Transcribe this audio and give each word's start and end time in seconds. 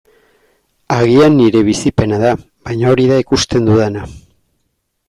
Agian 0.95 1.35
nire 1.41 1.61
bizipena 1.67 2.19
da, 2.27 2.33
baina 2.71 2.91
hori 2.95 3.09
da 3.13 3.21
ikusten 3.27 3.71
dudana. 3.71 4.11